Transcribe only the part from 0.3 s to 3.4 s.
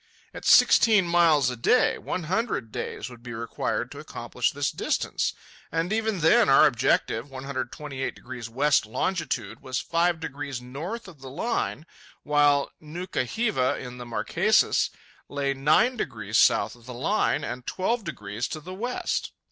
At sixteen miles a day, one hundred days would be